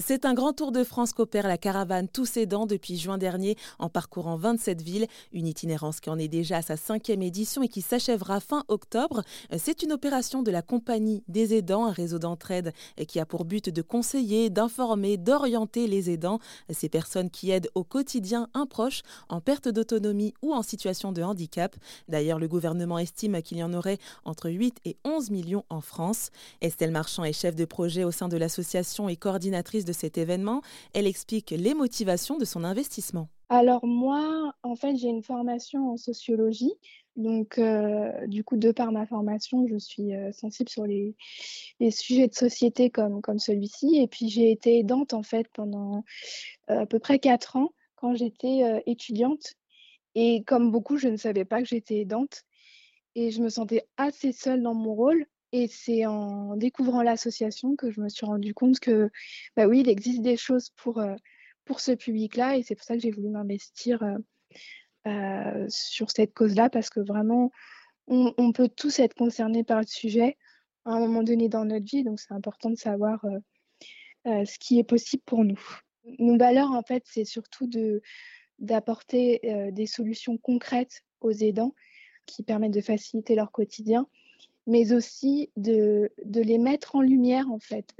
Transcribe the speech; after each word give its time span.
C'est 0.00 0.24
un 0.24 0.32
grand 0.32 0.54
tour 0.54 0.72
de 0.72 0.84
France 0.84 1.12
qu'opère 1.12 1.46
la 1.46 1.58
caravane 1.58 2.08
Tous 2.08 2.38
Aidants 2.38 2.64
depuis 2.64 2.96
juin 2.96 3.18
dernier 3.18 3.58
en 3.78 3.90
parcourant 3.90 4.36
27 4.36 4.80
villes. 4.80 5.06
Une 5.34 5.46
itinérance 5.46 6.00
qui 6.00 6.08
en 6.08 6.18
est 6.18 6.28
déjà 6.28 6.56
à 6.56 6.62
sa 6.62 6.78
cinquième 6.78 7.20
édition 7.20 7.62
et 7.62 7.68
qui 7.68 7.82
s'achèvera 7.82 8.40
fin 8.40 8.64
octobre. 8.68 9.22
C'est 9.58 9.82
une 9.82 9.92
opération 9.92 10.42
de 10.42 10.50
la 10.50 10.62
Compagnie 10.62 11.22
des 11.28 11.52
aidants, 11.52 11.84
un 11.84 11.92
réseau 11.92 12.18
d'entraide 12.18 12.72
qui 13.06 13.20
a 13.20 13.26
pour 13.26 13.44
but 13.44 13.68
de 13.68 13.82
conseiller, 13.82 14.48
d'informer, 14.48 15.18
d'orienter 15.18 15.86
les 15.86 16.08
aidants, 16.08 16.38
ces 16.70 16.88
personnes 16.88 17.28
qui 17.28 17.50
aident 17.50 17.68
au 17.74 17.84
quotidien 17.84 18.48
un 18.54 18.64
proche 18.64 19.02
en 19.28 19.42
perte 19.42 19.68
d'autonomie 19.68 20.32
ou 20.40 20.54
en 20.54 20.62
situation 20.62 21.12
de 21.12 21.20
handicap. 21.20 21.76
D'ailleurs, 22.08 22.38
le 22.38 22.48
gouvernement 22.48 22.98
estime 22.98 23.42
qu'il 23.42 23.58
y 23.58 23.62
en 23.62 23.74
aurait 23.74 23.98
entre 24.24 24.48
8 24.48 24.78
et 24.86 24.96
11 25.04 25.30
millions 25.30 25.66
en 25.68 25.82
France. 25.82 26.30
Estelle 26.62 26.92
Marchand 26.92 27.24
est 27.24 27.34
chef 27.34 27.54
de 27.54 27.66
projet 27.66 28.04
au 28.04 28.10
sein 28.10 28.28
de 28.28 28.38
l'association 28.38 29.10
et 29.10 29.16
coordinatrice 29.16 29.81
de 29.84 29.92
cet 29.92 30.18
événement. 30.18 30.62
Elle 30.94 31.06
explique 31.06 31.50
les 31.50 31.74
motivations 31.74 32.38
de 32.38 32.44
son 32.44 32.64
investissement. 32.64 33.28
Alors 33.48 33.84
moi, 33.84 34.54
en 34.62 34.76
fait, 34.76 34.96
j'ai 34.96 35.08
une 35.08 35.22
formation 35.22 35.90
en 35.92 35.96
sociologie. 35.96 36.72
Donc, 37.16 37.58
euh, 37.58 38.26
du 38.26 38.42
coup, 38.42 38.56
de 38.56 38.72
par 38.72 38.90
ma 38.90 39.04
formation, 39.06 39.66
je 39.66 39.76
suis 39.76 40.14
euh, 40.14 40.32
sensible 40.32 40.70
sur 40.70 40.86
les, 40.86 41.14
sujets 41.90 42.28
de 42.28 42.34
société 42.34 42.88
comme, 42.88 43.20
comme 43.20 43.38
celui-ci. 43.38 44.00
Et 44.00 44.06
puis, 44.06 44.28
j'ai 44.28 44.50
été 44.50 44.78
aidante, 44.78 45.12
en 45.12 45.22
fait, 45.22 45.46
pendant 45.52 46.04
euh, 46.70 46.80
à 46.80 46.86
peu 46.86 46.98
près 46.98 47.18
quatre 47.18 47.56
ans 47.56 47.72
quand 47.96 48.14
j'étais 48.14 48.82
étudiante. 48.86 49.54
Et 50.14 50.42
comme 50.44 50.70
beaucoup, 50.70 50.96
je 50.96 51.08
ne 51.08 51.16
savais 51.16 51.44
pas 51.44 51.60
que 51.60 51.68
j'étais 51.68 51.98
aidante. 51.98 52.44
Et 53.14 53.30
je 53.30 53.42
me 53.42 53.50
sentais 53.50 53.86
assez 53.96 54.32
seule 54.32 54.62
dans 54.62 54.74
mon 54.74 54.94
rôle. 54.94 55.26
Et 55.52 55.68
c'est 55.68 56.06
en 56.06 56.56
découvrant 56.56 57.02
l'association 57.02 57.76
que 57.76 57.90
je 57.90 58.00
me 58.00 58.08
suis 58.08 58.24
rendu 58.24 58.54
compte 58.54 58.80
que, 58.80 59.10
bah 59.54 59.66
oui, 59.66 59.80
il 59.80 59.88
existe 59.88 60.22
des 60.22 60.38
choses 60.38 60.70
pour, 60.76 60.98
euh, 60.98 61.14
pour 61.66 61.80
ce 61.80 61.92
public-là. 61.92 62.56
Et 62.56 62.62
c'est 62.62 62.74
pour 62.74 62.84
ça 62.84 62.94
que 62.94 63.00
j'ai 63.00 63.10
voulu 63.10 63.28
m'investir 63.28 64.02
euh, 64.02 64.16
euh, 65.06 65.66
sur 65.68 66.10
cette 66.10 66.32
cause-là, 66.32 66.70
parce 66.70 66.88
que 66.88 67.00
vraiment, 67.00 67.50
on, 68.08 68.52
peut 68.52 68.68
tous 68.68 68.98
être 68.98 69.14
concernés 69.14 69.62
par 69.62 69.80
le 69.80 69.86
sujet 69.86 70.36
à 70.84 70.92
un 70.92 70.98
moment 70.98 71.22
donné 71.22 71.48
dans 71.48 71.66
notre 71.66 71.84
vie. 71.84 72.02
Donc, 72.02 72.18
c'est 72.18 72.32
important 72.32 72.70
de 72.70 72.76
savoir 72.76 73.24
ce 74.26 74.58
qui 74.58 74.78
est 74.78 74.84
possible 74.84 75.22
pour 75.24 75.44
nous. 75.44 75.60
Nos 76.18 76.36
valeurs, 76.36 76.72
en 76.72 76.82
fait, 76.82 77.04
c'est 77.06 77.24
surtout 77.24 77.66
de, 77.68 78.02
d'apporter 78.58 79.40
des 79.72 79.86
solutions 79.86 80.36
concrètes 80.36 81.04
aux 81.20 81.30
aidants 81.30 81.74
qui 82.26 82.42
permettent 82.42 82.74
de 82.74 82.80
faciliter 82.80 83.34
leur 83.34 83.52
quotidien 83.52 84.08
mais 84.66 84.92
aussi 84.92 85.50
de, 85.56 86.10
les 86.24 86.58
mettre 86.58 86.96
en 86.96 87.00
lumière, 87.00 87.50
en 87.50 87.58
fait, 87.58 87.94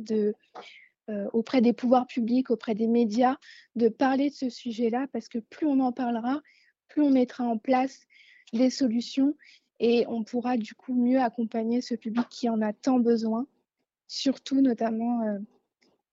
euh, 1.11 1.29
auprès 1.33 1.61
des 1.61 1.73
pouvoirs 1.73 2.07
publics, 2.07 2.51
auprès 2.51 2.75
des 2.75 2.87
médias, 2.87 3.37
de 3.77 3.89
parler 3.89 4.31
de 4.31 4.35
ce 4.35 4.49
sujet-là, 4.49 5.07
parce 5.13 5.29
que 5.29 5.39
plus 5.39 5.67
on 5.67 5.81
en 5.81 5.93
parlera, 5.93 6.41
plus 6.89 7.03
on 7.03 7.11
mettra 7.11 7.45
en 7.45 7.59
place 7.59 8.01
des 8.53 8.71
solutions 8.71 9.35
et 9.81 10.05
on 10.09 10.23
pourra 10.23 10.57
du 10.57 10.75
coup 10.75 10.95
mieux 10.95 11.21
accompagner 11.21 11.81
ce 11.81 11.95
public 11.95 12.29
qui 12.29 12.49
en 12.49 12.63
a 12.63 12.73
tant 12.73 13.01
besoin, 13.01 13.47
surtout 14.07 14.61
notamment 14.61 15.23
euh, 15.23 15.39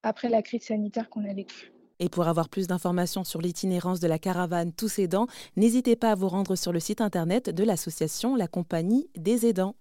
après 0.02 0.30
la 0.30 0.42
crise 0.42 0.64
sanitaire 0.64 1.10
qu'on 1.10 1.26
a 1.26 1.34
vécue. 1.34 1.72
Et 2.00 2.10
pour 2.10 2.28
avoir 2.28 2.48
plus 2.48 2.68
d'informations 2.68 3.26
sur 3.26 3.42
l'itinérance 3.42 4.00
de 4.00 4.08
la 4.08 4.18
caravane 4.18 4.72
Tous 4.74 5.00
Aidants, 5.00 5.28
n'hésitez 5.58 5.98
pas 5.98 6.12
à 6.12 6.16
vous 6.16 6.30
rendre 6.30 6.56
sur 6.56 6.72
le 6.72 6.80
site 6.80 7.02
internet 7.02 7.50
de 7.50 7.64
l'association 7.64 8.36
La 8.36 8.48
Compagnie 8.48 9.10
des 9.18 9.46
Aidants. 9.46 9.76